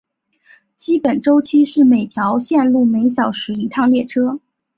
[0.77, 4.39] 基本周期是每条线路每个小时一趟列车。